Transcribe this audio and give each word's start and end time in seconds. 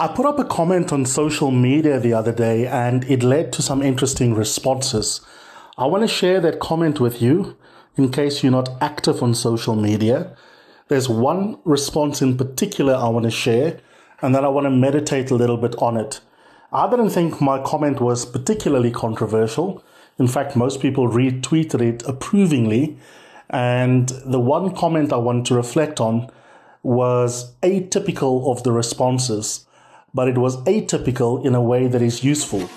I 0.00 0.06
put 0.06 0.26
up 0.26 0.38
a 0.38 0.44
comment 0.44 0.92
on 0.92 1.04
social 1.06 1.50
media 1.50 1.98
the 1.98 2.12
other 2.12 2.30
day 2.30 2.68
and 2.68 3.02
it 3.10 3.24
led 3.24 3.52
to 3.54 3.62
some 3.62 3.82
interesting 3.82 4.32
responses. 4.32 5.20
I 5.76 5.86
want 5.86 6.04
to 6.04 6.08
share 6.08 6.40
that 6.42 6.60
comment 6.60 7.00
with 7.00 7.20
you 7.20 7.56
in 7.96 8.12
case 8.12 8.44
you're 8.44 8.52
not 8.52 8.80
active 8.80 9.24
on 9.24 9.34
social 9.34 9.74
media. 9.74 10.36
There's 10.86 11.08
one 11.08 11.58
response 11.64 12.22
in 12.22 12.36
particular 12.36 12.94
I 12.94 13.08
want 13.08 13.24
to 13.24 13.30
share 13.32 13.80
and 14.22 14.32
then 14.32 14.44
I 14.44 14.48
want 14.48 14.66
to 14.66 14.70
meditate 14.70 15.32
a 15.32 15.34
little 15.34 15.56
bit 15.56 15.74
on 15.78 15.96
it. 15.96 16.20
I 16.72 16.88
didn't 16.88 17.10
think 17.10 17.40
my 17.40 17.60
comment 17.60 18.00
was 18.00 18.24
particularly 18.24 18.92
controversial. 18.92 19.82
In 20.16 20.28
fact, 20.28 20.54
most 20.54 20.80
people 20.80 21.08
retweeted 21.08 21.80
it 21.80 22.04
approvingly. 22.06 22.96
And 23.50 24.10
the 24.24 24.38
one 24.38 24.76
comment 24.76 25.12
I 25.12 25.16
want 25.16 25.44
to 25.48 25.56
reflect 25.56 25.98
on 25.98 26.30
was 26.84 27.52
atypical 27.64 28.48
of 28.48 28.62
the 28.62 28.70
responses 28.70 29.64
but 30.14 30.28
it 30.28 30.38
was 30.38 30.56
atypical 30.64 31.44
in 31.44 31.54
a 31.54 31.62
way 31.62 31.86
that 31.86 32.02
is 32.02 32.24
useful. 32.24 32.68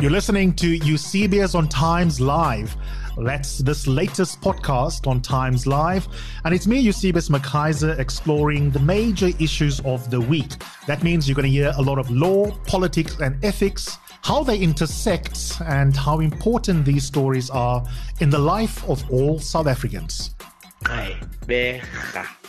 You're 0.00 0.10
listening 0.10 0.54
to 0.54 0.76
Eusebius 0.76 1.54
on 1.54 1.68
TimesLIVE. 1.68 2.74
That's 3.18 3.58
this 3.58 3.86
latest 3.86 4.40
podcast 4.40 5.06
on 5.06 5.20
TimesLIVE. 5.20 6.08
And 6.44 6.54
it's 6.54 6.66
me, 6.66 6.78
Eusebius 6.78 7.28
McKaiser, 7.28 7.98
exploring 7.98 8.70
the 8.70 8.78
major 8.78 9.28
issues 9.38 9.78
of 9.80 10.10
the 10.10 10.18
week. 10.18 10.52
That 10.86 11.02
means 11.02 11.28
you're 11.28 11.34
going 11.34 11.44
to 11.44 11.50
hear 11.50 11.74
a 11.76 11.82
lot 11.82 11.98
of 11.98 12.10
law, 12.10 12.50
politics, 12.66 13.18
and 13.20 13.44
ethics 13.44 13.98
how 14.22 14.42
they 14.42 14.58
intersect 14.58 15.60
and 15.66 15.96
how 15.96 16.20
important 16.20 16.84
these 16.84 17.04
stories 17.04 17.50
are 17.50 17.84
in 18.20 18.30
the 18.30 18.38
life 18.38 18.88
of 18.88 19.02
all 19.10 19.38
South 19.38 19.66
Africans. 19.66 20.34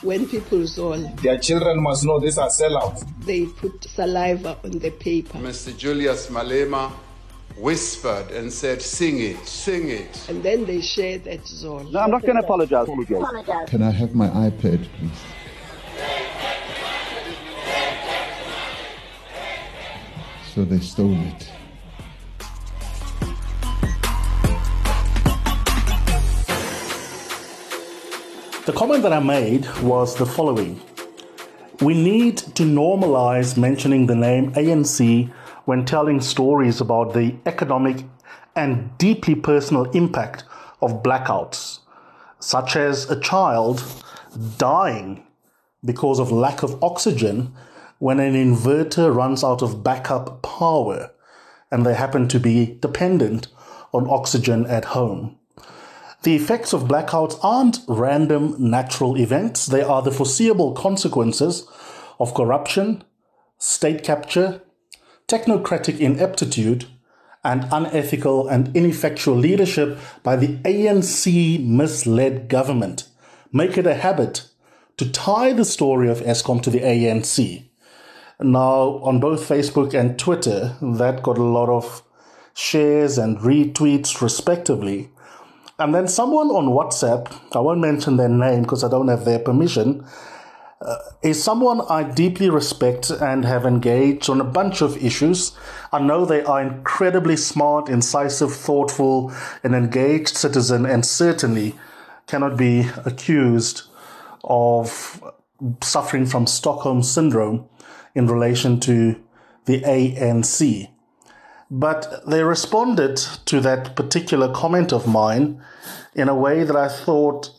When 0.01 0.27
people 0.27 0.65
zone, 0.65 1.15
their 1.17 1.37
children 1.37 1.81
must 1.81 2.05
know 2.05 2.19
these 2.19 2.37
are 2.37 2.49
sellouts. 2.49 3.05
They 3.25 3.45
put 3.45 3.83
saliva 3.83 4.57
on 4.63 4.71
the 4.71 4.91
paper. 4.91 5.37
Mr. 5.37 5.77
Julius 5.77 6.27
Malema 6.27 6.91
whispered 7.57 8.31
and 8.31 8.51
said, 8.51 8.81
Sing 8.81 9.19
it, 9.19 9.37
sing 9.45 9.89
it. 9.89 10.29
And 10.29 10.41
then 10.41 10.65
they 10.65 10.81
share 10.81 11.19
that 11.19 11.45
zone. 11.45 11.91
No, 11.91 11.99
I'm 11.99 12.11
not 12.11 12.21
going 12.21 12.35
to 12.35 12.43
apologize. 12.43 12.87
apologize. 12.87 13.69
Can 13.69 13.83
I 13.83 13.91
have 13.91 14.15
my 14.15 14.27
iPad, 14.27 14.87
please? 14.97 15.21
So 20.53 20.65
they 20.65 20.79
stole 20.79 21.13
it. 21.13 21.49
The 28.71 28.77
comment 28.77 29.03
that 29.03 29.11
I 29.11 29.19
made 29.19 29.67
was 29.81 30.15
the 30.15 30.25
following 30.25 30.79
We 31.81 31.93
need 31.93 32.37
to 32.55 32.63
normalize 32.63 33.57
mentioning 33.57 34.07
the 34.07 34.15
name 34.15 34.53
ANC 34.53 35.29
when 35.65 35.83
telling 35.83 36.21
stories 36.21 36.79
about 36.79 37.13
the 37.13 37.35
economic 37.45 38.05
and 38.55 38.97
deeply 38.97 39.35
personal 39.35 39.91
impact 39.91 40.45
of 40.81 41.03
blackouts, 41.03 41.79
such 42.39 42.77
as 42.77 43.11
a 43.11 43.19
child 43.19 43.83
dying 44.57 45.25
because 45.83 46.17
of 46.17 46.31
lack 46.31 46.63
of 46.63 46.81
oxygen 46.81 47.53
when 47.99 48.21
an 48.21 48.35
inverter 48.35 49.13
runs 49.13 49.43
out 49.43 49.61
of 49.61 49.83
backup 49.83 50.41
power 50.43 51.11
and 51.71 51.85
they 51.85 51.93
happen 51.93 52.29
to 52.29 52.39
be 52.39 52.77
dependent 52.79 53.49
on 53.91 54.09
oxygen 54.09 54.65
at 54.67 54.85
home. 54.95 55.37
The 56.23 56.35
effects 56.35 56.71
of 56.71 56.83
blackouts 56.83 57.39
aren't 57.41 57.79
random 57.87 58.55
natural 58.59 59.17
events, 59.17 59.65
they 59.65 59.81
are 59.81 60.01
the 60.01 60.11
foreseeable 60.11 60.73
consequences 60.73 61.67
of 62.19 62.35
corruption, 62.35 63.03
state 63.57 64.03
capture, 64.03 64.61
technocratic 65.27 65.99
ineptitude, 65.99 66.85
and 67.43 67.67
unethical 67.71 68.47
and 68.47 68.75
ineffectual 68.75 69.35
leadership 69.35 69.97
by 70.21 70.35
the 70.35 70.57
ANC 70.59 71.65
misled 71.65 72.47
government. 72.47 73.07
Make 73.51 73.77
it 73.77 73.87
a 73.87 73.95
habit 73.95 74.47
to 74.97 75.11
tie 75.11 75.53
the 75.53 75.65
story 75.65 76.09
of 76.09 76.19
Eskom 76.19 76.61
to 76.61 76.69
the 76.69 76.81
ANC. 76.81 77.63
Now, 78.39 78.99
on 79.03 79.19
both 79.19 79.47
Facebook 79.47 79.93
and 79.93 80.19
Twitter, 80.19 80.75
that 80.81 81.23
got 81.23 81.39
a 81.39 81.43
lot 81.43 81.69
of 81.69 82.03
shares 82.53 83.17
and 83.17 83.39
retweets, 83.39 84.21
respectively. 84.21 85.09
And 85.81 85.95
then 85.95 86.07
someone 86.07 86.51
on 86.51 86.67
WhatsApp, 86.67 87.35
I 87.53 87.59
won't 87.59 87.79
mention 87.79 88.15
their 88.15 88.29
name 88.29 88.61
because 88.61 88.83
I 88.83 88.87
don't 88.87 89.07
have 89.07 89.25
their 89.25 89.39
permission, 89.39 90.05
uh, 90.79 90.97
is 91.23 91.43
someone 91.43 91.81
I 91.89 92.03
deeply 92.03 92.51
respect 92.51 93.09
and 93.09 93.43
have 93.45 93.65
engaged 93.65 94.29
on 94.29 94.39
a 94.39 94.43
bunch 94.43 94.81
of 94.81 95.03
issues. 95.03 95.53
I 95.91 95.99
know 95.99 96.23
they 96.23 96.43
are 96.43 96.61
incredibly 96.61 97.35
smart, 97.35 97.89
incisive, 97.89 98.53
thoughtful, 98.53 99.33
and 99.63 99.73
engaged 99.73 100.37
citizen, 100.37 100.85
and 100.85 101.03
certainly 101.03 101.73
cannot 102.27 102.57
be 102.57 102.87
accused 103.03 103.81
of 104.43 105.23
suffering 105.81 106.27
from 106.27 106.45
Stockholm 106.45 107.01
syndrome 107.01 107.67
in 108.13 108.27
relation 108.27 108.79
to 108.81 109.19
the 109.65 109.81
ANC. 109.81 110.91
But 111.73 112.27
they 112.27 112.43
responded 112.43 113.15
to 113.45 113.61
that 113.61 113.95
particular 113.95 114.53
comment 114.53 114.91
of 114.91 115.07
mine 115.07 115.63
in 116.13 116.27
a 116.27 116.35
way 116.35 116.65
that 116.65 116.75
I 116.75 116.89
thought, 116.89 117.49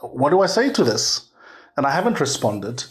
what 0.00 0.30
do 0.30 0.40
I 0.40 0.46
say 0.46 0.72
to 0.72 0.84
this? 0.84 1.28
And 1.76 1.84
I 1.84 1.90
haven't 1.90 2.20
responded. 2.20 2.84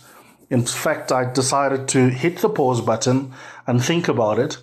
In 0.50 0.66
fact, 0.66 1.14
I 1.14 1.32
decided 1.32 1.88
to 1.90 2.10
hit 2.10 2.40
the 2.40 2.50
pause 2.50 2.82
button 2.82 3.34
and 3.66 3.82
think 3.82 4.10
about 4.10 4.38
it. 4.38 4.58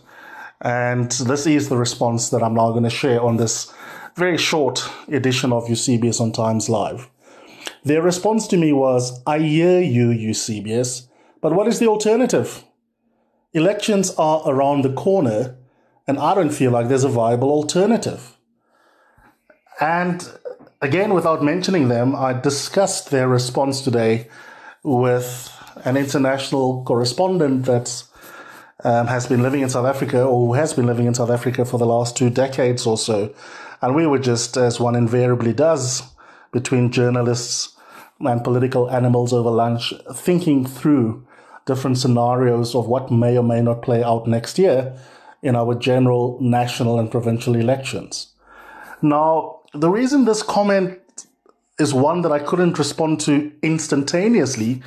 And 0.60 1.10
this 1.10 1.46
is 1.46 1.70
the 1.70 1.78
response 1.78 2.28
that 2.28 2.42
I'm 2.42 2.54
now 2.54 2.70
going 2.72 2.84
to 2.84 2.90
share 2.90 3.22
on 3.22 3.38
this 3.38 3.72
very 4.14 4.36
short 4.36 4.86
edition 5.08 5.50
of 5.50 5.68
Eusebius 5.68 6.20
on 6.20 6.32
TimesLIVE. 6.32 7.08
Their 7.84 8.02
response 8.02 8.46
to 8.48 8.58
me 8.58 8.72
was, 8.72 9.22
I 9.26 9.38
hear 9.38 9.80
you, 9.80 10.10
Eusebius, 10.10 11.08
but 11.40 11.54
what 11.54 11.66
is 11.66 11.78
the 11.78 11.88
alternative? 11.88 12.64
Elections 13.54 14.14
are 14.18 14.42
around 14.46 14.82
the 14.82 14.92
corner 14.92 15.56
and 16.06 16.18
I 16.18 16.34
don't 16.34 16.50
feel 16.50 16.70
like 16.70 16.88
there's 16.88 17.04
a 17.04 17.08
viable 17.08 17.50
alternative. 17.50 18.36
And 19.80 20.28
again, 20.80 21.14
without 21.14 21.42
mentioning 21.42 21.88
them, 21.88 22.14
I 22.14 22.32
discussed 22.32 23.10
their 23.10 23.28
response 23.28 23.80
today 23.80 24.28
with 24.82 25.52
an 25.84 25.96
international 25.96 26.84
correspondent 26.84 27.66
that 27.66 28.04
um, 28.84 29.06
has 29.06 29.26
been 29.26 29.42
living 29.42 29.60
in 29.60 29.70
South 29.70 29.86
Africa 29.86 30.22
or 30.22 30.46
who 30.46 30.54
has 30.54 30.72
been 30.72 30.86
living 30.86 31.06
in 31.06 31.14
South 31.14 31.30
Africa 31.30 31.64
for 31.64 31.78
the 31.78 31.86
last 31.86 32.16
two 32.16 32.30
decades 32.30 32.86
or 32.86 32.98
so. 32.98 33.32
And 33.80 33.94
we 33.94 34.06
were 34.06 34.18
just, 34.18 34.56
as 34.56 34.80
one 34.80 34.96
invariably 34.96 35.52
does, 35.52 36.02
between 36.52 36.90
journalists 36.90 37.76
and 38.20 38.44
political 38.44 38.90
animals 38.90 39.32
over 39.32 39.50
lunch, 39.50 39.92
thinking 40.14 40.66
through 40.66 41.26
different 41.64 41.98
scenarios 41.98 42.74
of 42.74 42.86
what 42.86 43.10
may 43.10 43.36
or 43.36 43.42
may 43.44 43.62
not 43.62 43.82
play 43.82 44.02
out 44.02 44.26
next 44.26 44.58
year 44.58 44.96
in 45.42 45.56
our 45.56 45.74
general 45.74 46.38
national 46.40 46.98
and 46.98 47.10
provincial 47.10 47.56
elections. 47.56 48.28
Now, 49.02 49.60
the 49.74 49.90
reason 49.90 50.24
this 50.24 50.42
comment 50.42 50.98
is 51.78 51.92
one 51.92 52.22
that 52.22 52.32
I 52.32 52.38
couldn't 52.38 52.78
respond 52.78 53.20
to 53.22 53.52
instantaneously 53.62 54.82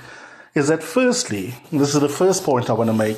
is 0.54 0.70
that, 0.70 0.82
firstly, 0.82 1.54
this 1.72 1.94
is 1.94 2.00
the 2.00 2.10
first 2.10 2.44
point 2.44 2.70
I 2.70 2.74
want 2.74 2.90
to 2.90 2.94
make, 2.94 3.18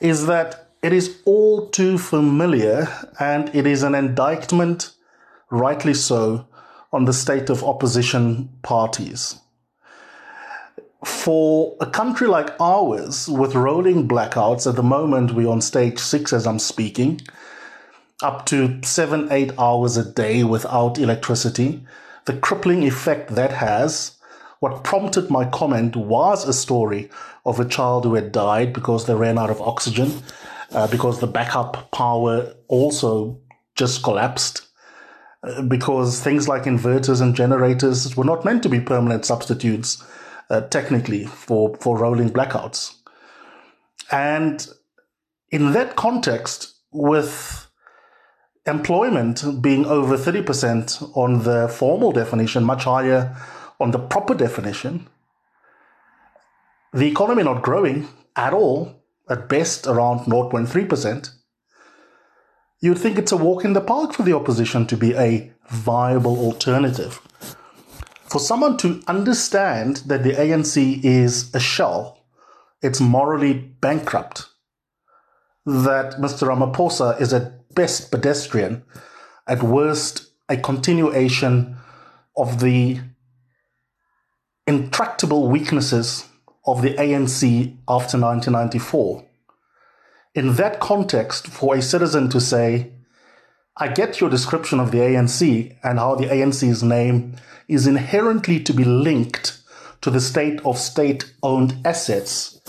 is 0.00 0.26
that 0.26 0.70
it 0.82 0.92
is 0.92 1.20
all 1.26 1.68
too 1.68 1.98
familiar 1.98 2.88
and 3.20 3.54
it 3.54 3.66
is 3.66 3.82
an 3.82 3.94
indictment, 3.94 4.92
rightly 5.50 5.94
so, 5.94 6.46
on 6.92 7.04
the 7.04 7.12
state 7.12 7.50
of 7.50 7.62
opposition 7.62 8.48
parties 8.62 9.41
for 11.04 11.76
a 11.80 11.86
country 11.86 12.28
like 12.28 12.50
ours 12.60 13.28
with 13.28 13.54
rolling 13.54 14.06
blackouts, 14.06 14.68
at 14.68 14.76
the 14.76 14.82
moment 14.82 15.32
we're 15.32 15.48
on 15.48 15.60
stage 15.60 15.98
six 15.98 16.32
as 16.32 16.46
I'm 16.46 16.58
speaking, 16.58 17.20
up 18.22 18.46
to 18.46 18.80
seven, 18.82 19.28
eight 19.32 19.52
hours 19.58 19.96
a 19.96 20.10
day 20.10 20.44
without 20.44 20.98
electricity, 20.98 21.84
the 22.26 22.36
crippling 22.36 22.84
effect 22.84 23.34
that 23.34 23.52
has. 23.52 24.16
What 24.60 24.84
prompted 24.84 25.28
my 25.28 25.44
comment 25.46 25.96
was 25.96 26.46
a 26.46 26.52
story 26.52 27.10
of 27.44 27.58
a 27.58 27.64
child 27.64 28.04
who 28.04 28.14
had 28.14 28.30
died 28.30 28.72
because 28.72 29.06
they 29.06 29.14
ran 29.14 29.38
out 29.38 29.50
of 29.50 29.60
oxygen, 29.60 30.22
uh, 30.70 30.86
because 30.86 31.18
the 31.18 31.26
backup 31.26 31.90
power 31.90 32.54
also 32.68 33.40
just 33.74 34.04
collapsed 34.04 34.68
uh, 35.42 35.62
because 35.62 36.20
things 36.20 36.46
like 36.46 36.62
inverters 36.62 37.20
and 37.20 37.34
generators 37.34 38.16
were 38.16 38.24
not 38.24 38.44
meant 38.44 38.62
to 38.62 38.68
be 38.68 38.80
permanent 38.80 39.24
substitutes 39.24 40.00
uh, 40.50 40.62
technically 40.62 41.24
for, 41.24 41.76
for 41.76 41.98
rolling 41.98 42.30
blackouts. 42.30 42.94
And 44.10 44.66
in 45.50 45.72
that 45.72 45.96
context, 45.96 46.74
with 46.92 47.66
employment 48.66 49.62
being 49.62 49.86
over 49.86 50.16
30% 50.16 51.16
on 51.16 51.42
the 51.42 51.68
formal 51.68 52.12
definition, 52.12 52.64
much 52.64 52.84
higher 52.84 53.36
on 53.80 53.90
the 53.90 53.98
proper 53.98 54.34
definition, 54.34 55.08
the 56.92 57.06
economy 57.06 57.42
not 57.42 57.62
growing 57.62 58.08
at 58.36 58.52
all, 58.52 59.02
at 59.28 59.48
best 59.48 59.86
around 59.86 60.20
0.3%, 60.20 61.30
you'd 62.80 62.98
think 62.98 63.18
it's 63.18 63.32
a 63.32 63.36
walk 63.36 63.64
in 63.64 63.72
the 63.72 63.80
park 63.80 64.12
for 64.12 64.22
the 64.22 64.34
opposition 64.34 64.86
to 64.86 64.96
be 64.96 65.14
a 65.14 65.52
viable 65.70 66.38
alternative. 66.38 67.20
For 68.32 68.40
someone 68.40 68.78
to 68.78 69.02
understand 69.08 69.98
that 70.06 70.22
the 70.22 70.30
ANC 70.32 71.04
is 71.04 71.54
a 71.54 71.60
shell, 71.60 72.24
it's 72.80 72.98
morally 72.98 73.52
bankrupt, 73.52 74.46
that 75.66 76.14
Mr. 76.14 76.48
Ramaphosa 76.48 77.20
is 77.20 77.34
at 77.34 77.74
best 77.74 78.10
pedestrian, 78.10 78.84
at 79.46 79.62
worst 79.62 80.30
a 80.48 80.56
continuation 80.56 81.76
of 82.34 82.60
the 82.60 83.00
intractable 84.66 85.48
weaknesses 85.48 86.24
of 86.64 86.80
the 86.80 86.94
ANC 86.94 87.76
after 87.86 88.16
1994. 88.18 89.26
In 90.34 90.54
that 90.54 90.80
context, 90.80 91.48
for 91.48 91.74
a 91.76 91.82
citizen 91.82 92.30
to 92.30 92.40
say, 92.40 92.92
I 93.76 93.88
get 93.88 94.20
your 94.20 94.28
description 94.28 94.80
of 94.80 94.90
the 94.90 94.98
ANC 94.98 95.76
and 95.82 95.98
how 95.98 96.14
the 96.14 96.26
ANC's 96.26 96.82
name 96.82 97.36
is 97.68 97.86
inherently 97.86 98.60
to 98.60 98.72
be 98.74 98.84
linked 98.84 99.62
to 100.02 100.10
the 100.10 100.20
state 100.20 100.60
of 100.64 100.78
state 100.78 101.32
owned 101.42 101.76
assets, 101.84 102.60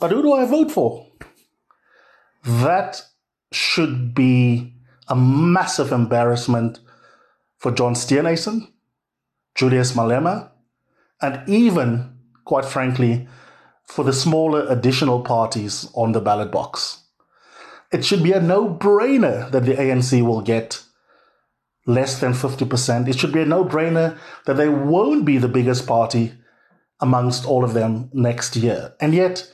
but 0.00 0.10
who 0.10 0.22
do 0.22 0.32
I 0.32 0.46
vote 0.46 0.72
for? 0.72 1.06
That 2.44 3.02
should 3.52 4.14
be 4.14 4.74
a 5.06 5.14
massive 5.14 5.92
embarrassment 5.92 6.80
for 7.58 7.70
John 7.70 7.94
Steenhuisen, 7.94 8.68
Julius 9.54 9.92
Malema, 9.92 10.50
and 11.20 11.48
even, 11.48 12.18
quite 12.44 12.64
frankly, 12.64 13.28
for 13.84 14.04
the 14.04 14.12
smaller 14.12 14.66
additional 14.68 15.22
parties 15.22 15.90
on 15.94 16.12
the 16.12 16.20
ballot 16.20 16.50
box. 16.50 17.04
It 17.90 18.04
should 18.04 18.22
be 18.22 18.32
a 18.32 18.40
no 18.40 18.68
brainer 18.68 19.50
that 19.50 19.64
the 19.64 19.74
ANC 19.74 20.22
will 20.22 20.42
get 20.42 20.82
less 21.86 22.20
than 22.20 22.32
50%. 22.32 23.08
It 23.08 23.18
should 23.18 23.32
be 23.32 23.40
a 23.40 23.46
no 23.46 23.64
brainer 23.64 24.18
that 24.44 24.56
they 24.56 24.68
won't 24.68 25.24
be 25.24 25.38
the 25.38 25.48
biggest 25.48 25.86
party 25.86 26.34
amongst 27.00 27.46
all 27.46 27.64
of 27.64 27.72
them 27.72 28.10
next 28.12 28.56
year. 28.56 28.94
And 29.00 29.14
yet, 29.14 29.50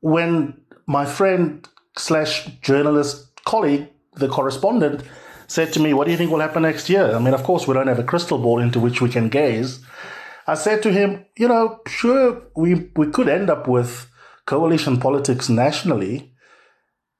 when 0.00 0.60
my 0.86 1.06
friend 1.06 1.66
slash 1.96 2.46
journalist 2.62 3.28
colleague, 3.44 3.88
the 4.14 4.28
correspondent, 4.28 5.02
said 5.46 5.72
to 5.72 5.80
me, 5.80 5.92
What 5.92 6.04
do 6.04 6.10
you 6.10 6.16
think 6.16 6.30
will 6.30 6.40
happen 6.40 6.62
next 6.62 6.88
year? 6.88 7.14
I 7.14 7.18
mean, 7.18 7.34
of 7.34 7.42
course, 7.42 7.66
we 7.66 7.74
don't 7.74 7.88
have 7.88 7.98
a 7.98 8.04
crystal 8.04 8.38
ball 8.38 8.60
into 8.60 8.80
which 8.80 9.00
we 9.00 9.08
can 9.08 9.28
gaze. 9.28 9.84
I 10.46 10.54
said 10.54 10.82
to 10.82 10.92
him, 10.92 11.26
You 11.36 11.48
know, 11.48 11.80
sure, 11.86 12.42
we, 12.56 12.90
we 12.96 13.08
could 13.08 13.28
end 13.28 13.50
up 13.50 13.68
with 13.68 14.10
coalition 14.46 14.98
politics 14.98 15.48
nationally, 15.48 16.32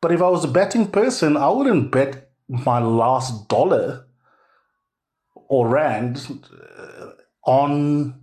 but 0.01 0.13
if 0.13 0.23
I 0.23 0.29
was 0.29 0.45
a 0.45 0.49
betting 0.49 0.89
person, 0.89 1.37
I 1.37 1.49
wouldn't 1.51 1.91
bet 1.91 2.31
my 2.49 2.81
last 2.81 3.49
dollar 3.49 4.07
or 5.35 5.69
rand 5.69 6.45
uh, 6.79 7.11
on 7.45 8.21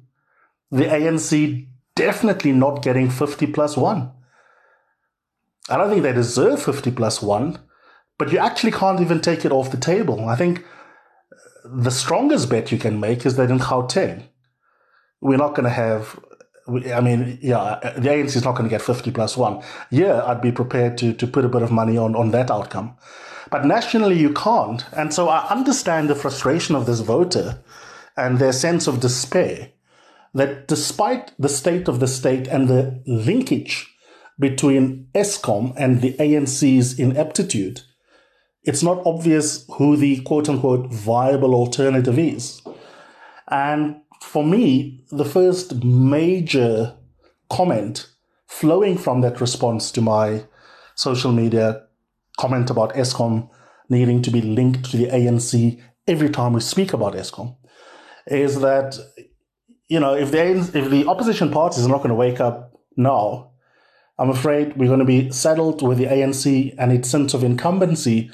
the 0.72 0.86
ANC 0.86 1.68
definitely 1.96 2.52
not 2.52 2.84
getting 2.84 3.10
50 3.10 3.48
plus 3.48 3.76
one. 3.76 4.12
I 5.70 5.78
don't 5.78 5.90
think 5.90 6.04
they 6.04 6.14
deserve 6.14 6.62
50 6.62 6.92
plus 6.92 7.22
one, 7.22 7.60
but 8.18 8.32
you 8.32 8.38
actually 8.38 8.72
can't 8.72 9.02
even 9.02 9.20
take 9.20 9.44
it 9.44 9.52
off 9.52 9.72
the 9.72 9.78
table. 9.78 10.30
I 10.30 10.36
think 10.36 10.64
the 11.66 11.92
strongest 11.92 12.50
bet 12.50 12.72
you 12.72 12.78
can 12.78 13.00
make 13.00 13.26
is 13.26 13.36
that 13.36 13.52
in 13.52 13.60
Gauteng, 13.60 14.24
we're 15.20 15.38
not 15.38 15.56
going 15.56 15.66
to 15.66 15.70
have. 15.70 16.20
I 16.68 17.00
mean, 17.02 17.40
yeah, 17.42 17.80
the 17.98 18.10
ANC 18.10 18.36
is 18.36 18.44
not 18.44 18.56
going 18.56 18.70
to 18.70 18.70
get 18.70 18.82
50 18.82 19.12
plus 19.12 19.38
one. 19.38 19.64
Yeah, 19.90 20.24
I'd 20.26 20.42
be 20.42 20.52
prepared 20.52 20.98
to, 20.98 21.14
to 21.14 21.28
put 21.28 21.46
a 21.46 21.50
bit 21.50 21.62
of 21.62 21.72
money 21.72 21.98
on, 21.98 22.16
on 22.16 22.32
that 22.32 22.52
outcome. 22.52 22.98
But 23.50 23.66
nationally, 23.66 24.20
you 24.20 24.34
can't. 24.34 24.84
And 24.94 25.14
so 25.14 25.30
I 25.30 25.48
understand 25.50 26.10
the 26.10 26.16
frustration 26.16 26.76
of 26.76 26.86
this 26.86 27.00
voter 27.00 27.64
and 28.18 28.40
their 28.40 28.52
sense 28.52 28.88
of 28.88 29.00
despair 29.00 29.72
that 30.34 30.68
despite 30.68 31.32
the 31.40 31.50
state 31.50 31.88
of 31.88 32.00
the 32.00 32.08
state 32.08 32.48
and 32.48 32.68
the 32.68 33.02
linkage 33.08 33.88
between 34.38 35.08
Eskom 35.16 35.74
and 35.78 36.02
the 36.02 36.14
ANC's 36.14 37.00
ineptitude, 37.00 37.82
it's 38.64 38.84
not 38.84 39.02
obvious 39.06 39.66
who 39.78 39.96
the 39.96 40.22
quote 40.22 40.50
unquote 40.50 40.92
viable 40.92 41.56
alternative 41.56 42.20
is. 42.20 42.62
And 43.50 44.02
for 44.22 44.44
me, 44.44 45.04
the 45.12 45.26
first 45.26 45.84
major 45.84 46.96
comment 47.50 48.10
flowing 48.48 48.98
from 48.98 49.22
that 49.22 49.40
response 49.42 49.92
to 49.92 50.02
my 50.02 50.46
social 50.96 51.32
media 51.32 51.84
comment 52.40 52.70
about 52.70 52.94
Eskom 52.96 53.50
needing 53.90 54.22
to 54.22 54.32
be 54.32 54.42
linked 54.42 54.90
to 54.92 54.98
the 54.98 55.08
ANC 55.08 55.82
every 56.08 56.30
time 56.30 56.54
we 56.54 56.62
speak 56.62 56.94
about 56.94 57.14
Eskom 57.14 57.56
is 58.28 58.60
that 58.62 58.98
you 59.88 60.00
know 60.00 60.14
if 60.14 60.32
the 60.32 60.40
if 60.74 60.90
the 60.90 61.06
opposition 61.08 61.52
parties 61.52 61.86
are 61.86 61.90
not 61.90 61.98
going 61.98 62.10
to 62.10 62.16
wake 62.16 62.40
up 62.40 62.74
now, 62.96 63.52
I'm 64.18 64.30
afraid 64.30 64.76
we're 64.76 64.88
going 64.88 65.00
to 65.00 65.06
be 65.06 65.32
saddled 65.32 65.82
with 65.82 66.00
the 66.00 66.06
ANC 66.06 66.74
and 66.78 66.92
its 66.92 67.10
sense 67.10 67.34
of 67.34 67.44
incumbency 67.44 68.32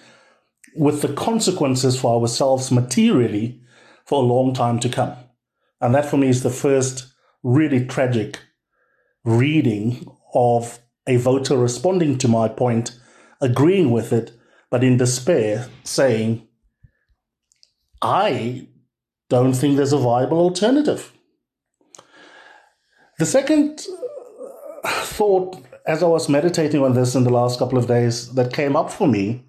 with 0.75 1.01
the 1.01 1.13
consequences 1.13 1.99
for 1.99 2.19
ourselves 2.19 2.71
materially 2.71 3.61
for 4.05 4.23
a 4.23 4.25
long 4.25 4.53
time 4.53 4.79
to 4.79 4.89
come. 4.89 5.13
And 5.83 5.93
that 5.95 6.05
for 6.05 6.15
me 6.15 6.29
is 6.29 6.43
the 6.43 6.49
first 6.49 7.13
really 7.43 7.85
tragic 7.85 8.39
reading 9.25 10.07
of 10.33 10.79
a 11.05 11.17
voter 11.17 11.57
responding 11.57 12.17
to 12.19 12.29
my 12.29 12.47
point, 12.47 12.97
agreeing 13.41 13.91
with 13.91 14.13
it, 14.13 14.31
but 14.71 14.81
in 14.81 14.95
despair 14.95 15.67
saying, 15.83 16.47
I 18.01 18.69
don't 19.27 19.51
think 19.51 19.75
there's 19.75 19.91
a 19.91 19.97
viable 19.97 20.39
alternative. 20.39 21.11
The 23.19 23.25
second 23.25 23.85
uh, 24.85 24.89
thought, 25.03 25.57
as 25.85 26.01
I 26.01 26.07
was 26.07 26.29
meditating 26.29 26.81
on 26.81 26.93
this 26.93 27.13
in 27.13 27.25
the 27.25 27.29
last 27.29 27.59
couple 27.59 27.77
of 27.77 27.87
days, 27.87 28.33
that 28.35 28.53
came 28.53 28.77
up 28.77 28.89
for 28.89 29.05
me 29.05 29.43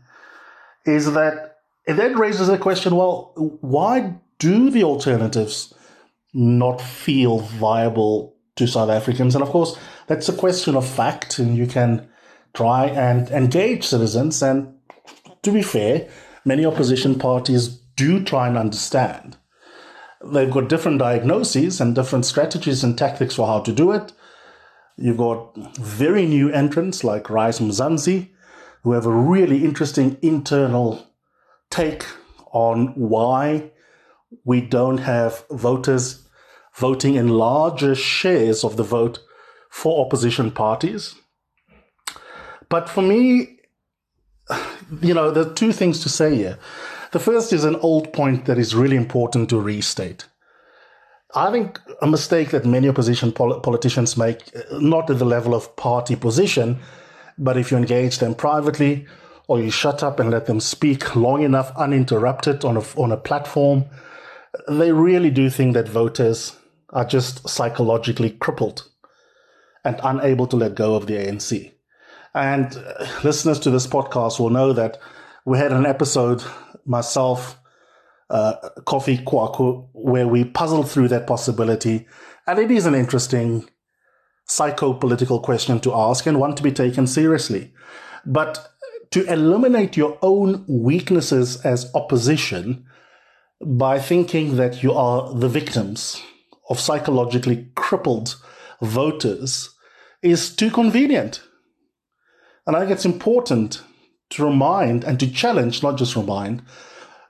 is 0.85 1.13
that 1.13 1.59
it 1.87 1.93
then 1.93 2.19
raises 2.19 2.49
the 2.49 2.59
question 2.59 2.97
well, 2.97 3.33
why 3.61 4.15
do 4.41 4.69
the 4.69 4.83
alternatives 4.83 5.73
not 6.35 6.81
feel 6.81 7.39
viable 7.39 8.37
to 8.57 8.67
South 8.67 8.91
Africans? 8.91 9.35
And 9.35 9.43
of 9.43 9.51
course, 9.51 9.79
that's 10.07 10.29
a 10.29 10.37
question 10.37 10.77
of 10.77 10.87
fact, 10.87 11.39
and 11.39 11.57
you 11.57 11.67
can 11.67 12.09
try 12.53 12.87
and 12.87 13.31
engage 13.31 13.85
citizens. 13.85 14.43
And 14.43 14.75
to 15.43 15.51
be 15.51 15.63
fair, 15.63 16.09
many 16.45 16.67
opposition 16.67 17.19
parties 17.19 17.69
do 17.97 18.23
try 18.23 18.49
and 18.49 18.59
understand. 18.59 19.37
They've 20.25 20.51
got 20.51 20.69
different 20.69 20.99
diagnoses 20.99 21.81
and 21.81 21.95
different 21.95 22.27
strategies 22.27 22.83
and 22.83 22.97
tactics 22.97 23.35
for 23.35 23.47
how 23.47 23.61
to 23.61 23.73
do 23.73 23.93
it. 23.93 24.13
You've 24.97 25.19
got 25.19 25.57
very 25.77 26.27
new 26.27 26.51
entrants 26.51 27.05
like 27.05 27.31
Rise 27.31 27.59
Mzansi, 27.59 28.31
who 28.83 28.93
have 28.93 29.07
a 29.07 29.11
really 29.11 29.65
interesting 29.65 30.17
internal 30.23 31.07
take 31.71 32.05
on 32.53 32.89
why 32.95 33.73
we 34.45 34.61
don't 34.61 34.99
have 34.99 35.45
voters 35.51 36.24
voting 36.77 37.15
in 37.15 37.29
larger 37.29 37.95
shares 37.95 38.65
of 38.65 38.77
the 38.77 38.83
vote 38.83 39.21
for 39.71 40.05
opposition 40.05 40.51
parties. 40.51 41.15
But 42.69 42.89
for 42.89 43.03
me, 43.03 43.59
you 45.01 45.15
know, 45.15 45.31
there 45.31 45.47
are 45.47 45.55
two 45.55 45.73
things 45.73 46.01
to 46.01 46.09
say 46.09 46.35
here. 46.35 46.59
The 47.13 47.21
first 47.21 47.53
is 47.53 47.65
an 47.65 47.77
old 47.77 48.13
point 48.13 48.47
that 48.47 48.59
is 48.59 48.75
really 48.75 48.97
important 48.97 49.49
to 49.51 49.61
restate. 49.61 50.27
I 51.37 51.51
think 51.51 51.81
a 52.01 52.07
mistake 52.07 52.51
that 52.51 52.65
many 52.65 52.89
opposition 52.89 53.33
pol- 53.33 53.61
politicians 53.61 54.17
make, 54.17 54.51
uh, 54.55 54.79
not 54.79 55.11
at 55.11 55.19
the 55.19 55.25
level 55.25 55.55
of 55.55 55.75
party 55.77 56.17
position, 56.17 56.79
but 57.39 57.57
if 57.57 57.71
you 57.71 57.77
engage 57.77 58.19
them 58.19 58.35
privately 58.35 59.07
or 59.49 59.61
you 59.61 59.71
shut 59.71 60.03
up 60.03 60.21
and 60.21 60.31
let 60.31 60.47
them 60.47 60.61
speak 60.61 61.17
long 61.17 61.43
enough 61.43 61.73
uninterrupted 61.77 62.65
on 62.65 62.77
a, 62.77 62.83
on 62.97 63.13
a 63.13 63.17
platform, 63.17 63.85
they 64.69 64.93
really 64.93 65.31
do 65.31 65.51
think 65.51 65.75
that 65.75 65.89
voters 65.89 66.57
are 66.95 67.05
just 67.05 67.47
psychologically 67.49 68.31
crippled 68.31 68.89
and 69.85 70.01
unable 70.03 70.47
to 70.47 70.57
let 70.57 70.75
go 70.75 70.95
of 70.95 71.07
the 71.07 71.15
ANC. 71.15 71.73
And 72.35 72.77
uh, 72.77 73.07
listeners 73.23 73.61
to 73.61 73.71
this 73.71 73.87
podcast 73.87 74.41
will 74.41 74.51
know 74.51 74.73
that 74.73 74.99
we 75.45 75.59
had 75.59 75.73
an 75.73 75.87
episode, 75.87 76.43
myself, 76.87 77.59
uh, 78.31 78.55
Kwaku, 78.87 79.89
where 79.93 80.27
we 80.27 80.45
puzzled 80.45 80.91
through 80.91 81.09
that 81.09 81.27
possibility. 81.27 82.07
And 82.47 82.59
it 82.59 82.71
is 82.71 82.87
an 82.87 82.95
interesting 82.95 83.69
psycho 84.47 84.95
political 84.95 85.41
question 85.41 85.81
to 85.81 85.95
ask 85.95 86.27
and 86.27 86.41
one 86.41 86.55
to 86.55 86.63
be 86.63 86.73
taken 86.73 87.07
seriously. 87.07 87.73
But 88.25 88.71
to 89.11 89.31
eliminate 89.33 89.97
your 89.97 90.19
own 90.23 90.65
weaknesses 90.67 91.65
as 91.65 91.91
opposition 91.95 92.87
by 93.61 93.99
thinking 93.99 94.57
that 94.57 94.83
you 94.83 94.93
are 94.93 95.33
the 95.35 95.49
victims 95.49 96.23
of 96.69 96.81
psychologically 96.81 97.69
crippled 97.75 98.37
voters 98.81 99.75
is 100.23 100.55
too 100.55 100.71
convenient. 100.71 101.43
And 102.67 102.77
I 102.77 102.81
think 102.81 102.93
it's 102.93 103.05
important 103.05 103.83
to 104.31 104.45
remind 104.45 105.05
and 105.05 105.21
to 105.21 105.31
challenge, 105.31 105.83
not 105.83 105.99
just 105.99 106.17
remind, 106.17 106.63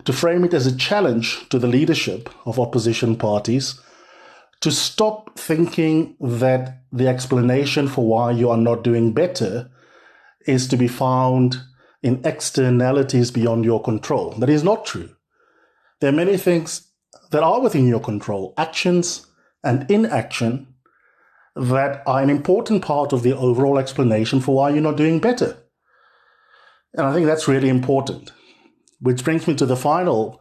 to 0.05 0.13
frame 0.13 0.45
it 0.45 0.55
as 0.55 0.67
a 0.67 0.77
challenge 0.77 1.49
to 1.49 1.59
the 1.59 1.67
leadership 1.67 2.31
of 2.47 2.61
opposition 2.61 3.17
parties 3.17 3.81
to 4.61 4.71
stop 4.71 5.39
thinking 5.39 6.17
that 6.21 6.85
the 6.93 7.09
explanation 7.09 7.89
for 7.89 8.07
why 8.07 8.31
you 8.31 8.49
are 8.49 8.57
not 8.57 8.83
doing 8.83 9.13
better 9.13 9.71
is 10.47 10.67
to 10.69 10.77
be 10.77 10.89
found 10.89 11.61
in 12.03 12.21
externalities 12.25 13.31
beyond 13.31 13.65
your 13.65 13.83
control. 13.83 14.31
That 14.39 14.49
is 14.49 14.65
not 14.65 14.87
true. 14.87 15.11
There 16.01 16.11
are 16.11 16.17
many 16.17 16.37
things 16.37 16.91
that 17.31 17.43
are 17.43 17.61
within 17.61 17.87
your 17.87 18.01
control, 18.01 18.55
actions 18.57 19.27
and 19.63 19.91
inaction 19.91 20.75
that 21.57 22.03
are 22.07 22.23
an 22.23 22.31
important 22.31 22.83
part 22.83 23.13
of 23.13 23.23
the 23.23 23.37
overall 23.37 23.79
explanation 23.79 24.41
for 24.41 24.55
why 24.55 24.71
you're 24.71 24.83
not 24.83 24.97
doing 24.97 25.21
better. 25.21 25.57
And 26.95 27.07
I 27.07 27.13
think 27.13 27.27
that's 27.27 27.49
really 27.49 27.69
important. 27.69 28.33
Which 29.01 29.25
brings 29.25 29.47
me 29.47 29.55
to 29.57 29.67
the 29.67 29.77
final 29.77 30.41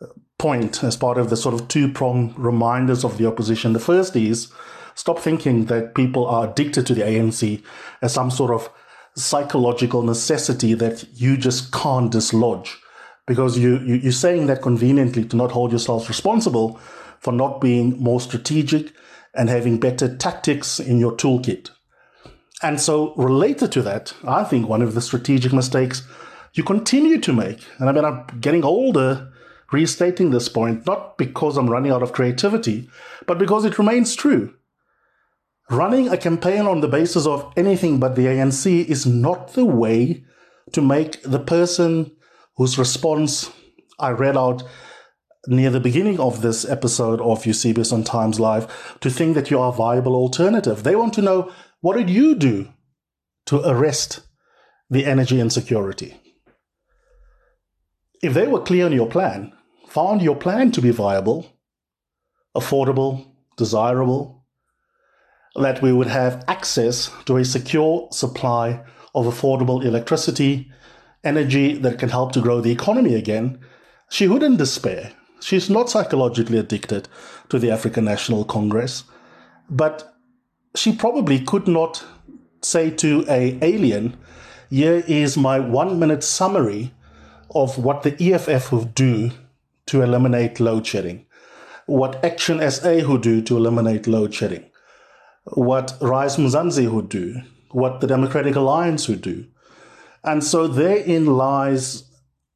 uh, 0.00 0.06
point 0.38 0.82
as 0.82 0.96
part 0.96 1.18
of 1.18 1.30
the 1.30 1.36
sort 1.36 1.54
of 1.54 1.68
two 1.68 1.92
prong 1.92 2.34
reminders 2.36 3.04
of 3.04 3.18
the 3.18 3.26
opposition. 3.26 3.72
The 3.72 3.80
first 3.80 4.16
is 4.16 4.52
stop 4.94 5.18
thinking 5.18 5.66
that 5.66 5.94
people 5.94 6.26
are 6.26 6.48
addicted 6.48 6.86
to 6.86 6.94
the 6.94 7.02
ANC 7.02 7.62
as 8.02 8.14
some 8.14 8.30
sort 8.30 8.50
of 8.50 8.70
psychological 9.16 10.02
necessity 10.02 10.74
that 10.74 11.04
you 11.14 11.36
just 11.36 11.72
can't 11.72 12.12
dislodge 12.12 12.78
because 13.26 13.58
you, 13.58 13.78
you, 13.80 13.94
you're 13.96 14.12
saying 14.12 14.46
that 14.46 14.62
conveniently 14.62 15.24
to 15.24 15.36
not 15.36 15.52
hold 15.52 15.72
yourselves 15.72 16.08
responsible 16.08 16.78
for 17.20 17.32
not 17.32 17.60
being 17.60 17.98
more 18.02 18.20
strategic 18.20 18.92
and 19.34 19.48
having 19.48 19.78
better 19.78 20.16
tactics 20.16 20.80
in 20.80 20.98
your 20.98 21.12
toolkit. 21.12 21.70
And 22.62 22.80
so, 22.80 23.14
related 23.14 23.72
to 23.72 23.82
that, 23.82 24.12
I 24.24 24.44
think 24.44 24.68
one 24.68 24.82
of 24.82 24.94
the 24.94 25.00
strategic 25.00 25.52
mistakes 25.52 26.06
you 26.54 26.64
continue 26.64 27.18
to 27.20 27.32
make, 27.32 27.64
and 27.78 27.88
I 27.88 27.92
mean, 27.92 28.04
I'm 28.04 28.26
getting 28.40 28.64
older 28.64 29.30
restating 29.72 30.30
this 30.30 30.48
point, 30.48 30.86
not 30.86 31.16
because 31.16 31.56
I'm 31.56 31.70
running 31.70 31.92
out 31.92 32.02
of 32.02 32.12
creativity, 32.12 32.90
but 33.26 33.38
because 33.38 33.64
it 33.64 33.78
remains 33.78 34.16
true. 34.16 34.54
Running 35.70 36.08
a 36.08 36.16
campaign 36.16 36.62
on 36.62 36.80
the 36.80 36.88
basis 36.88 37.26
of 37.26 37.52
anything 37.56 38.00
but 38.00 38.16
the 38.16 38.26
ANC 38.26 38.84
is 38.86 39.06
not 39.06 39.52
the 39.54 39.64
way 39.64 40.24
to 40.72 40.82
make 40.82 41.22
the 41.22 41.38
person 41.38 42.10
whose 42.60 42.76
response 42.76 43.50
I 43.98 44.10
read 44.10 44.36
out 44.36 44.62
near 45.46 45.70
the 45.70 45.80
beginning 45.80 46.20
of 46.20 46.42
this 46.42 46.68
episode 46.68 47.18
of 47.22 47.46
Eusebius 47.46 47.90
on 47.90 48.04
TimesLIVE 48.04 49.00
to 49.00 49.08
think 49.08 49.34
that 49.34 49.50
you 49.50 49.58
are 49.58 49.72
a 49.72 49.74
viable 49.74 50.14
alternative. 50.14 50.82
They 50.82 50.94
want 50.94 51.14
to 51.14 51.22
know 51.22 51.50
what 51.80 51.96
did 51.96 52.10
you 52.10 52.34
do 52.34 52.68
to 53.46 53.66
arrest 53.66 54.20
the 54.90 55.06
energy 55.06 55.40
insecurity? 55.40 56.20
If 58.22 58.34
they 58.34 58.46
were 58.46 58.60
clear 58.60 58.84
on 58.84 58.92
your 58.92 59.08
plan, 59.08 59.54
found 59.88 60.20
your 60.20 60.36
plan 60.36 60.70
to 60.72 60.82
be 60.82 60.90
viable, 60.90 61.58
affordable, 62.54 63.26
desirable, 63.56 64.44
that 65.54 65.80
we 65.80 65.94
would 65.94 66.08
have 66.08 66.44
access 66.46 67.10
to 67.24 67.38
a 67.38 67.44
secure 67.46 68.08
supply 68.12 68.84
of 69.14 69.24
affordable 69.24 69.82
electricity, 69.82 70.70
energy 71.24 71.74
that 71.74 71.98
can 71.98 72.08
help 72.08 72.32
to 72.32 72.40
grow 72.40 72.60
the 72.60 72.72
economy 72.72 73.14
again, 73.14 73.58
she 74.08 74.28
wouldn't 74.28 74.58
despair. 74.58 75.12
She's 75.40 75.70
not 75.70 75.90
psychologically 75.90 76.58
addicted 76.58 77.08
to 77.48 77.58
the 77.58 77.70
African 77.70 78.04
National 78.04 78.44
Congress, 78.44 79.04
but 79.68 80.14
she 80.74 80.94
probably 80.94 81.40
could 81.40 81.66
not 81.66 82.04
say 82.62 82.90
to 82.90 83.24
a 83.28 83.58
alien, 83.62 84.16
here 84.68 85.02
is 85.06 85.36
my 85.36 85.58
one 85.58 85.98
minute 85.98 86.22
summary 86.22 86.92
of 87.54 87.78
what 87.78 88.02
the 88.02 88.32
EFF 88.32 88.70
would 88.70 88.94
do 88.94 89.30
to 89.86 90.02
eliminate 90.02 90.60
load 90.60 90.86
shedding, 90.86 91.26
what 91.86 92.22
ActionSA 92.22 93.06
would 93.08 93.22
do 93.22 93.42
to 93.42 93.56
eliminate 93.56 94.06
load 94.06 94.32
shedding, 94.32 94.70
what 95.44 95.96
Rise 96.00 96.36
Mzansi 96.36 96.88
would 96.90 97.08
do, 97.08 97.42
what 97.70 98.00
the 98.00 98.06
Democratic 98.06 98.54
Alliance 98.54 99.08
would 99.08 99.22
do. 99.22 99.46
And 100.24 100.44
so 100.44 100.66
therein 100.66 101.26
lies 101.26 102.04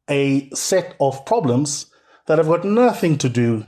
a 0.09 0.50
set 0.50 0.97
of 1.00 1.25
problems 1.25 1.87
that 2.26 2.38
have 2.38 2.47
got 2.47 2.64
nothing 2.64 3.18
to 3.18 3.28
do 3.28 3.66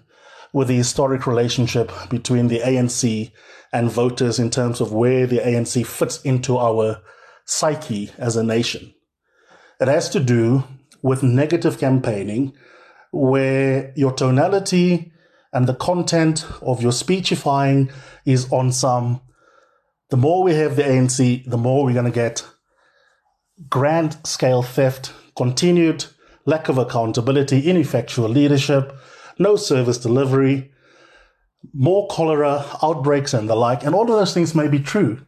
with 0.52 0.68
the 0.68 0.76
historic 0.76 1.26
relationship 1.26 1.90
between 2.08 2.48
the 2.48 2.60
ANC 2.60 3.30
and 3.72 3.90
voters 3.90 4.38
in 4.38 4.50
terms 4.50 4.80
of 4.80 4.92
where 4.92 5.26
the 5.26 5.38
ANC 5.38 5.86
fits 5.86 6.22
into 6.22 6.56
our 6.56 7.00
psyche 7.44 8.10
as 8.18 8.36
a 8.36 8.42
nation. 8.42 8.94
It 9.80 9.88
has 9.88 10.08
to 10.10 10.20
do 10.20 10.64
with 11.02 11.22
negative 11.22 11.78
campaigning 11.78 12.54
where 13.12 13.92
your 13.96 14.12
tonality 14.12 15.12
and 15.52 15.66
the 15.66 15.74
content 15.74 16.46
of 16.62 16.82
your 16.82 16.92
speechifying 16.92 17.90
is 18.24 18.50
on 18.52 18.72
some 18.72 19.20
the 20.08 20.16
more 20.16 20.42
we 20.44 20.54
have 20.54 20.76
the 20.76 20.84
ANC, 20.84 21.50
the 21.50 21.56
more 21.56 21.84
we're 21.84 21.92
going 21.92 22.04
to 22.04 22.12
get 22.12 22.46
grand 23.68 24.18
scale 24.26 24.62
theft, 24.62 25.12
continued 25.36 26.06
lack 26.44 26.68
of 26.68 26.78
accountability, 26.78 27.68
ineffectual 27.68 28.28
leadership, 28.28 28.96
no 29.38 29.56
service 29.56 29.98
delivery, 29.98 30.72
more 31.75 32.06
cholera 32.08 32.64
outbreaks 32.82 33.34
and 33.34 33.48
the 33.48 33.56
like. 33.56 33.84
And 33.84 33.94
all 33.94 34.02
of 34.02 34.08
those 34.08 34.32
things 34.34 34.54
may 34.54 34.68
be 34.68 34.78
true. 34.78 35.20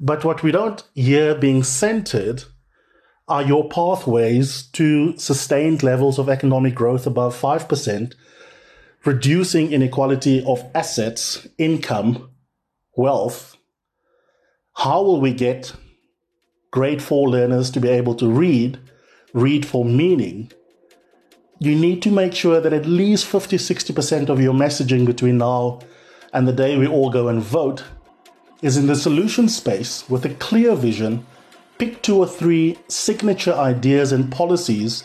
But 0.00 0.24
what 0.24 0.42
we 0.42 0.52
don't 0.52 0.82
hear 0.94 1.34
being 1.34 1.62
centered 1.62 2.44
are 3.26 3.42
your 3.42 3.68
pathways 3.68 4.62
to 4.72 5.16
sustained 5.16 5.82
levels 5.82 6.18
of 6.18 6.28
economic 6.28 6.74
growth 6.74 7.06
above 7.06 7.38
5%, 7.40 8.14
reducing 9.04 9.72
inequality 9.72 10.44
of 10.46 10.64
assets, 10.74 11.46
income, 11.58 12.30
wealth. 12.96 13.56
How 14.74 15.02
will 15.02 15.20
we 15.20 15.32
get 15.32 15.72
grade 16.74 17.00
four 17.00 17.30
learners 17.30 17.70
to 17.70 17.78
be 17.78 17.88
able 17.88 18.16
to 18.16 18.28
read 18.28 18.76
read 19.32 19.64
for 19.64 19.84
meaning, 19.84 20.50
you 21.60 21.72
need 21.72 22.02
to 22.02 22.10
make 22.10 22.34
sure 22.34 22.60
that 22.60 22.72
at 22.72 22.84
least 22.84 23.26
50 23.26 23.56
60% 23.56 24.28
of 24.28 24.40
your 24.40 24.52
messaging 24.52 25.06
between 25.06 25.38
now 25.38 25.78
and 26.32 26.48
the 26.48 26.52
day 26.52 26.76
we 26.76 26.88
all 26.88 27.10
go 27.10 27.28
and 27.28 27.40
vote 27.40 27.84
is 28.60 28.76
in 28.76 28.88
the 28.88 28.96
solution 28.96 29.48
space 29.48 30.08
with 30.10 30.24
a 30.24 30.34
clear 30.46 30.74
vision. 30.74 31.24
Pick 31.78 32.02
two 32.02 32.18
or 32.18 32.26
three 32.26 32.76
signature 32.88 33.54
ideas 33.54 34.10
and 34.10 34.32
policies 34.32 35.04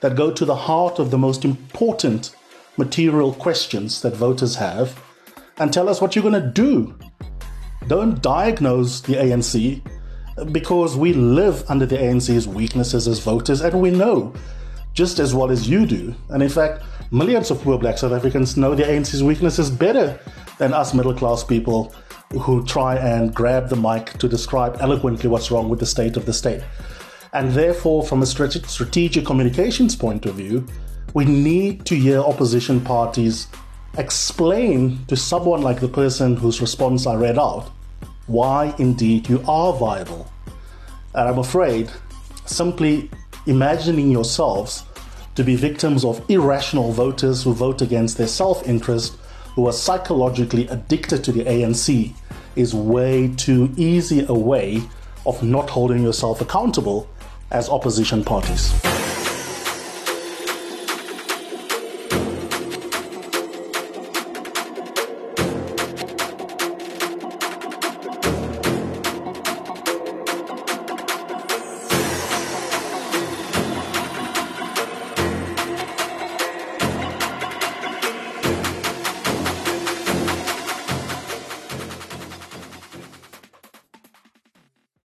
that 0.00 0.16
go 0.16 0.32
to 0.32 0.46
the 0.46 0.62
heart 0.68 0.98
of 0.98 1.10
the 1.10 1.18
most 1.18 1.44
important 1.44 2.34
material 2.78 3.34
questions 3.34 4.00
that 4.00 4.16
voters 4.16 4.56
have 4.56 4.98
and 5.58 5.70
tell 5.70 5.90
us 5.90 6.00
what 6.00 6.16
you're 6.16 6.30
going 6.30 6.42
to 6.42 6.62
do. 6.66 6.98
Don't 7.88 8.22
diagnose 8.22 9.02
the 9.02 9.16
ANC 9.16 9.82
because 10.52 10.96
we 10.96 11.12
live 11.12 11.64
under 11.68 11.86
the 11.86 11.96
ANC's 11.96 12.46
weaknesses 12.46 13.06
as 13.08 13.18
voters 13.18 13.60
and 13.60 13.80
we 13.80 13.90
know 13.90 14.32
just 14.92 15.18
as 15.18 15.34
well 15.34 15.50
as 15.50 15.68
you 15.68 15.86
do. 15.86 16.14
And 16.30 16.42
in 16.42 16.48
fact, 16.48 16.82
millions 17.10 17.50
of 17.50 17.60
poor 17.62 17.78
black 17.78 17.98
South 17.98 18.12
Africans 18.12 18.56
know 18.56 18.74
the 18.74 18.82
ANC's 18.82 19.22
weaknesses 19.22 19.70
better 19.70 20.18
than 20.58 20.74
us 20.74 20.94
middle 20.94 21.14
class 21.14 21.44
people 21.44 21.94
who 22.32 22.64
try 22.64 22.96
and 22.96 23.34
grab 23.34 23.68
the 23.68 23.76
mic 23.76 24.12
to 24.18 24.28
describe 24.28 24.76
eloquently 24.80 25.28
what's 25.28 25.50
wrong 25.50 25.68
with 25.68 25.80
the 25.80 25.86
state 25.86 26.16
of 26.16 26.26
the 26.26 26.32
state. 26.32 26.62
And 27.32 27.52
therefore, 27.52 28.04
from 28.04 28.22
a 28.22 28.26
strategic 28.26 29.24
communications 29.24 29.94
point 29.94 30.26
of 30.26 30.34
view, 30.34 30.66
we 31.14 31.24
need 31.24 31.86
to 31.86 31.96
hear 31.96 32.18
opposition 32.18 32.80
parties 32.80 33.48
explain 33.98 35.04
to 35.06 35.16
someone 35.16 35.62
like 35.62 35.80
the 35.80 35.88
person 35.88 36.36
whose 36.36 36.60
response 36.60 37.06
I 37.06 37.16
read 37.16 37.38
out 37.38 37.70
why 38.30 38.72
indeed 38.78 39.28
you 39.28 39.42
are 39.48 39.72
viable. 39.72 40.30
And 41.14 41.28
I'm 41.28 41.38
afraid 41.38 41.90
simply 42.46 43.10
imagining 43.46 44.10
yourselves 44.10 44.84
to 45.34 45.42
be 45.42 45.56
victims 45.56 46.04
of 46.04 46.22
irrational 46.30 46.92
voters 46.92 47.42
who 47.42 47.52
vote 47.52 47.82
against 47.82 48.18
their 48.18 48.28
self 48.28 48.66
interest, 48.68 49.16
who 49.54 49.66
are 49.66 49.72
psychologically 49.72 50.68
addicted 50.68 51.24
to 51.24 51.32
the 51.32 51.44
ANC, 51.44 52.12
is 52.54 52.74
way 52.74 53.32
too 53.36 53.72
easy 53.76 54.24
a 54.28 54.34
way 54.34 54.82
of 55.26 55.42
not 55.42 55.68
holding 55.68 56.02
yourself 56.02 56.40
accountable 56.40 57.08
as 57.50 57.68
opposition 57.68 58.24
parties. 58.24 58.89